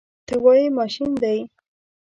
[0.27, 1.39] ته وایې ماشین دی.